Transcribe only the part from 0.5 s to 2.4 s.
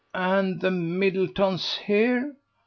the Middletons here?